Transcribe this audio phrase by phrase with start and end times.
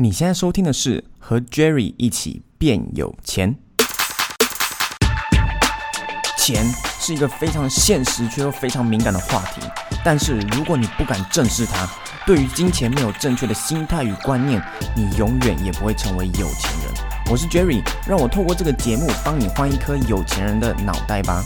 [0.00, 3.56] 你现在收听的是和 Jerry 一起变有钱。
[6.36, 6.64] 钱
[7.00, 9.60] 是一个非常现实却又非常敏感的话题，
[10.04, 11.90] 但是如果你不敢正视它，
[12.24, 14.62] 对于金钱没有正确的心态与观念，
[14.94, 16.94] 你永远也不会成为有钱人。
[17.28, 21.42] 我是 Jerry，让我透过这个节目帮你换一颗有钱人的脑袋吧。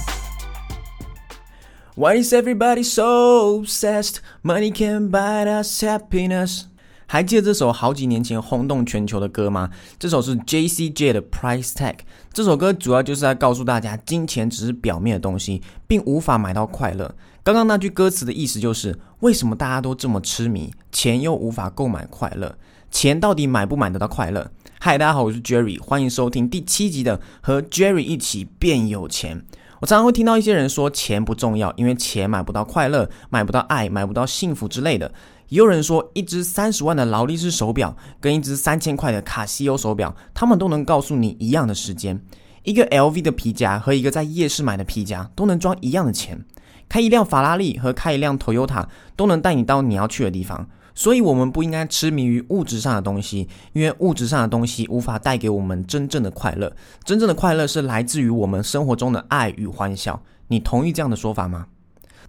[1.94, 4.16] Why is everybody so obsessed?
[4.42, 6.64] Money can't buy us happiness.
[7.12, 9.68] 还记得这首好几年前轰动全球的歌吗？
[9.98, 11.96] 这首是 J.C.J 的 Price Tag。
[12.32, 17.14] 这首歌主要就是在告诉大家，金钱只是表面的东西，并无法买到快乐。
[17.42, 22.56] 刚刚那句歌词的意思就是，为什么大家都这么痴迷，钱又无法购买快乐？
[22.90, 24.50] 钱到底买不买得到快乐？
[24.80, 29.44] 嗨，大家好，我是 Jerry，欢迎收听第七集的和 Jerry 一起变有钱。
[29.80, 35.12] 我常常会听到一些人说，钱不重要，因为钱买不到快乐，买不到爱，买不到幸福之类的。
[35.52, 42.18] 也有人说，一只三十万的劳力士手表跟一只三千块的卡西欧手表，他们都能告诉你一样的时间。
[42.62, 46.42] 一个 LV 的皮夹和一个在夜市买的皮夹都能装一样的钱。
[46.88, 50.66] 开一辆法拉利和开一辆 Toyota 都能带你到你要去的地方。
[50.94, 56.74] 所以，我们不应该痴迷于物质上的东西，因为物质上的东西无法带给我们真正的快乐。
[57.04, 60.22] 真正的快乐是来自于我们生活中的爱与欢笑。
[60.48, 61.66] 你同意这样的说法吗？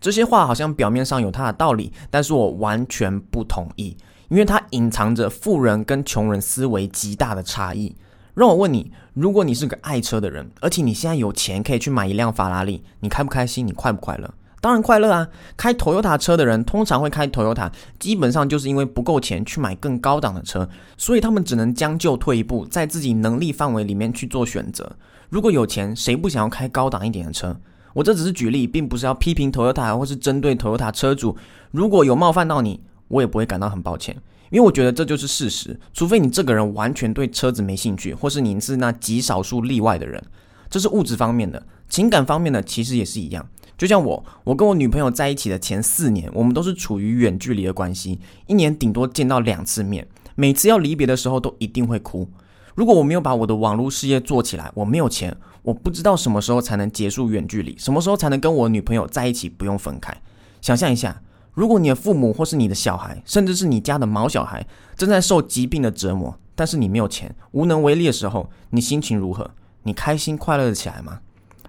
[0.03, 3.95] 这些话好像表面上有它的道理，但是我完全不同意，
[4.27, 7.95] 因为它隐藏着富人跟穷人思维极大的差异。
[8.33, 13.65] 让我问你，如果你是个爱车的人，而且你现在有钱可以去买一辆法拉利，你开不开心？
[13.65, 14.29] 你快不快乐？
[14.59, 15.25] 当然快乐啊！
[15.55, 24.91] 开 Toyota 车的人通常会开 Toyota，基本上就是因为不够钱去买更高档的车，所以他们只能将就退一步，在自己能力范围里面去做选择。
[25.29, 27.57] 如果有钱，谁不想要开高档一点的车？
[27.93, 31.37] 我这只是举例，并不是要批评 Toyota 或是针对 Toyota 车主。
[31.71, 34.15] 如果有冒犯到你，我也不会感到很抱歉，
[34.49, 35.79] 因为我觉得这就是事实。
[35.93, 40.23] 除非你这个人完全对车子没兴趣，或是你是那极少数例外的人。
[40.69, 43.47] 这是物质方面的，情感方面的其实也是一样。
[43.77, 52.27] 就像我，我跟我女朋友在一起的前四年，我们都是处于远距离的关系，一年顶多见到两次面，每次要离别的时候都一定会哭。
[52.75, 60.15] 如果我没有把我的网络事业做起来，我没有钱，我不知道什么时候才能结束远距离，什么时候才能跟我女朋友在一起不用分开。
[60.61, 61.21] 想象一下，
[61.53, 64.65] 如果你的父母或是你的小孩，甚至是你家的毛小孩
[64.95, 69.51] 正在受疾病的折磨，但是你没有钱，无能为力的时候，你心情如何？
[69.83, 71.19] 你开心快乐的起来吗？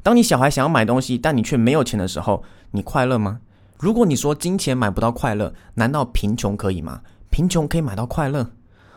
[0.02, 3.40] 当你小孩想要买东西，但你却没有钱的时候，你快乐吗？
[3.78, 7.00] 如果你说金钱买不到快乐，难道贫穷可以吗？
[7.30, 8.50] 贫穷可以买到快乐？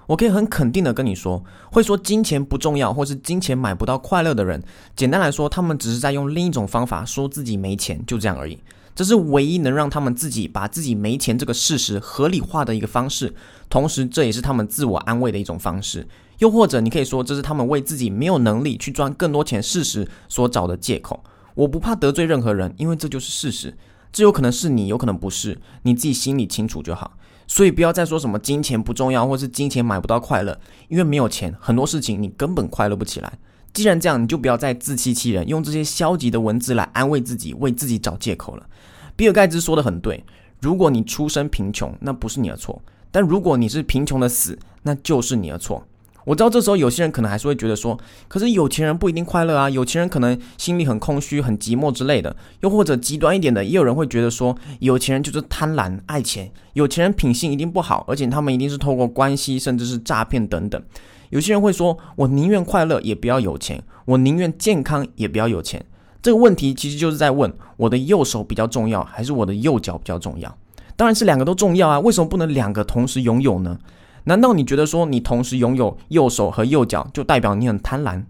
[0.07, 4.63] 我可以很肯定的跟你说，会说金钱不重要，或是金钱买不到快乐的人，
[4.95, 8.57] 简单来说，他们只是在用另一种方法说自己没钱，就这样而已。
[8.95, 13.31] 这是唯一能让他们自己把自己没钱这个事实合理化的一个方式，
[13.69, 16.07] 同时这也是他们自我安慰的一种方式。
[16.39, 21.23] 又或者你可以说，这是他们为自己没有能力去赚更多钱事实所找的借口。
[21.53, 23.75] 我不怕得罪任何人，因为这就是事实。
[24.11, 27.17] 这有可能是你，有可能不是，你自己心里清楚就好。
[27.47, 30.59] 所以不要再说什么金钱不重要，或是金钱买不到快乐，
[30.89, 33.39] 因为没有钱，很多事情你根本快乐不起来。
[33.73, 38.67] 既然这样，你就不要再自欺欺人，用这些消极的文字来安慰自己，为自己找借口了。
[39.15, 40.23] 比尔盖茨说的很对，
[40.59, 42.81] 如果你出生贫穷，那不是你的错；
[43.11, 45.85] 但如果你是贫穷的死，那就是你的错。
[46.27, 52.35] 我知道这时候有些人可能还是会觉得说，可是有钱人不一定快乐啊，有钱人可能心里很空虚、很寂寞之类的。
[52.59, 60.83] 又或者极端一点的，也有人会觉得说，有钱人就是贪婪、爱钱，有钱人品性一定不好，而且他们一定是透过关系甚至是诈骗等等。
[61.29, 65.81] 有些人会说，我宁愿快乐也不要有钱，我宁愿健康也不要有钱。
[66.21, 70.53] 这个问题其实就是在问，我的右手比较重要，还是我的右脚比较重要？
[70.97, 73.79] 当然是两个都重要啊，为什么不能两个同时拥有呢？
[74.27, 78.23] 难道你觉得说你同时拥有右手和右脚就代表你很贪婪？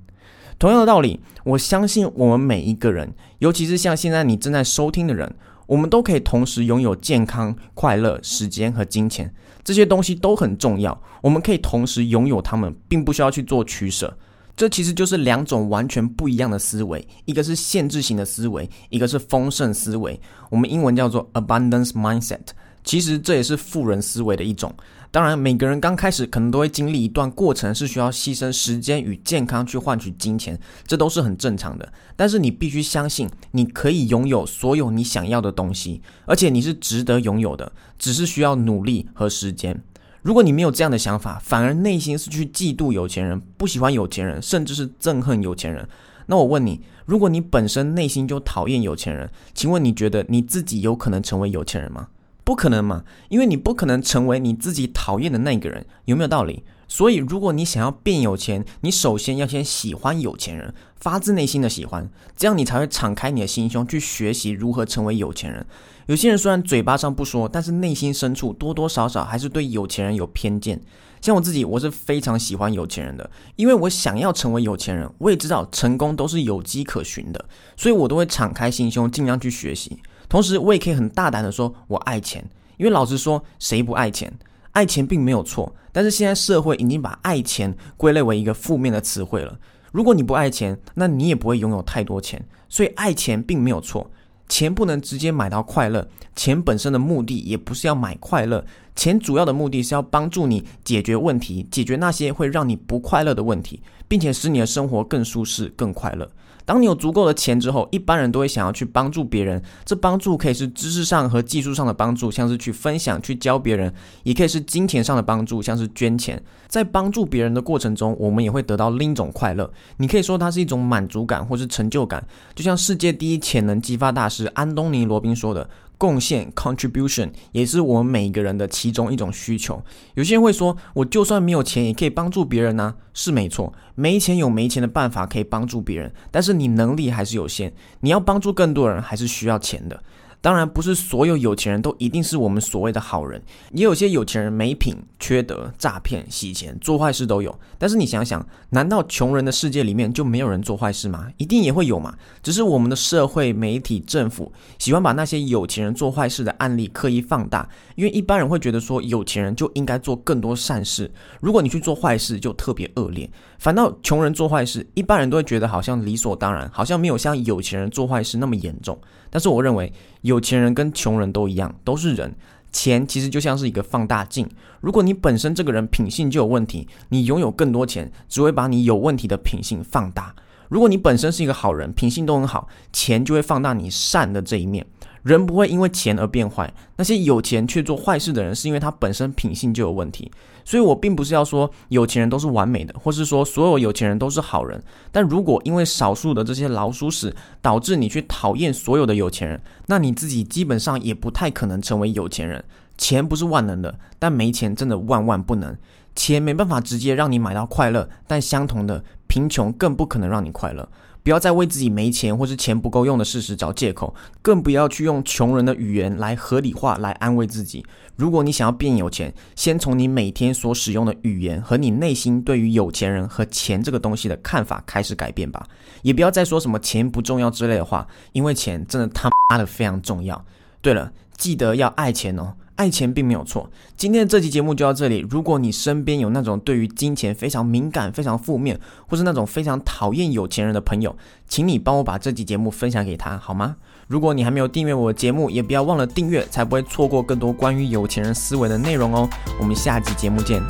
[0.59, 11.01] 同样的道理，我相信我们每一个人，尤其是像现在你正在收听的人，我们都可以同时拥有健康、快乐、时间和金钱，这些东西都很重要。
[11.23, 14.15] 我们可以同时拥有它们，并不需要去做取舍。
[14.55, 20.19] 这其实就是两种完全不一样的思维，一个是限制型的思维，一个是丰盛思维。
[20.51, 22.41] 我们英文叫做 abundance mindset。
[22.87, 24.73] 其实这也是富人思维的一种。
[25.11, 31.91] 当然，每个人刚开始可能都会经历一段过程，是需要牺牲时间与健康去换取金钱，这都是很正常的。
[32.15, 37.69] 但是你必须相信，你可以拥有所有你想要的东西，而且你是值得拥有的，
[37.99, 39.77] 只是需要努力和时间。
[40.21, 45.85] 如果你没有这样的想法，反而内心是去嫉妒有钱人，不喜欢有钱人，甚至是憎恨有钱人，
[46.27, 52.07] 那我问你，如果你本身内心就讨厌有钱人，请问你觉得你自己有可能成为有钱人吗？
[52.47, 56.63] 不可能嘛，因为你不可能成为你自己讨厌的那个人，有没有道理？
[56.87, 65.65] 所以，如果你想要变有钱，你首先要先喜欢有钱人，发自内心的喜欢，这样你才会敞开你的心胸去学习如何成为有钱人。
[66.05, 70.79] 有些人虽然嘴巴上不说，但是内心深处多多少少还是对有钱人有偏见。
[71.19, 77.43] 像我自己，我是非常喜欢有钱人的，因为我想要成为有钱人，我也知道成功都是有迹可循的，
[77.75, 79.99] 所以我都会敞开心胸，尽量去学习。
[80.29, 82.43] 同时，我也可以很大胆的说，我爱钱，
[82.77, 84.31] 因为老实说，谁不爱钱？
[84.71, 89.57] 爱钱并没有错，但是现在社会已经把爱钱归类为一个负面的词汇了。
[89.91, 92.45] 如果你不爱钱，那你也不会拥有太多钱。
[92.69, 94.11] 所以爱钱并没有错，
[94.47, 98.63] 钱不能直接买到快乐，钱本身的目的也不是要买快乐，
[98.97, 106.27] 钱主要的目的是要帮助你解决问题，解决那些会让你不快乐的问题，并且使你的生活更舒适、更快乐。
[106.65, 109.63] 当你有足够的钱之后，一般人都会想要去帮助别人。
[109.85, 113.89] 这帮助可以是知识上和技术上的帮助，像是去分享、去教别人；
[114.23, 116.43] 也可以是金钱上的帮助，像是捐钱。
[116.67, 119.71] 在帮助别人的过程中，我们也会得到另一种快乐。
[119.95, 122.21] 你可以说它是一种满足感，或是成就感。
[122.53, 125.69] 就像世界第一潜能激发大师安东尼·罗宾说的。
[125.97, 129.81] 贡献 （contribution） 也是我们每一个人的其中一种需求。
[130.13, 132.93] 有些人会说，我就算没有钱，也可以帮助别人呐？
[133.13, 137.73] 是没错，没钱有没钱的办法可以帮助别人，但是你能力还是有限。
[138.01, 140.03] 你要帮助更多人，还是需要钱的。
[140.39, 143.41] 当然，不是所有有钱人都一定是我们所谓的好人，
[143.71, 147.59] 也有些有钱人没品、缺德、诈骗、洗钱、做坏事都有。
[147.77, 151.27] 但是你想想，难道穷人的世界里面就没有人做坏事吗？
[151.37, 152.15] 一定也会有嘛。
[152.41, 161.11] 只是我们的社会、媒体、政府喜欢把那些有钱人做坏事的案例刻意放大，因为一般人会觉得说，有钱人就应该做更多善事，
[161.41, 163.29] 如果你去做坏事就特别恶劣。
[163.57, 168.97] 反倒穷人做坏事，一般人都会觉得好像理所当然，好像没有像有钱人做坏事那么严重。
[169.29, 169.91] 但是我认为，
[170.27, 172.35] 有钱人跟穷人都一样，都是人。
[172.71, 174.47] 钱其实就像是一个放大镜，
[174.81, 180.35] 如果你本身这个人品性就有问题，你拥有更多钱，只会把你有问题的品性放大。
[180.69, 184.85] 如果你本身是一个好人，品性都很好，钱就会放大你善的这一面。
[185.27, 190.31] 人不会因为钱而变坏，那些有钱却做坏事的人，是因为他本身品性就有问题。
[190.63, 194.81] 所以我并不是要说有钱人都是完美的，或是说所有有钱人都是好人。
[195.11, 202.63] 但如果因为少数的这些老鼠屎导致你去讨厌所有的有钱人，那你自己基本上也不太可能成为有钱人。
[202.97, 205.75] 钱不是万能的，但没钱真的万万不能。
[206.17, 210.89] 钱没办法直接让你买到快乐，但相同的，贫穷更不可能让你快乐。
[211.23, 217.85] 不要再为自己没钱或是钱不够用的事实找借口，更不要去用穷人的语言来合理化来安慰自己。
[218.15, 225.67] 如果你想要变有钱，先从你每天所使用的语言和你内心对于有钱人和钱这个东西的看法开始改变吧。
[226.01, 230.43] 也不要再说什么钱不重要之类的话，因为钱真的他妈的非常重要。
[230.81, 232.53] 对了，记得要爱钱哦。
[232.77, 233.69] 爱钱并没有错。
[233.97, 235.25] 今天的这期节目就到这里。
[235.29, 241.15] 如果你身边有那种对于金钱非常敏感、非常负面，或是那种非常讨厌有钱人的朋友，
[241.47, 243.75] 请你帮我把这期节目分享给他，好吗？
[244.07, 249.27] 如果你还没有订阅我的节目，也不要忘了订阅，才不会错过更多关于有钱人思维的内容哦。
[249.59, 250.61] 我们下期节目见。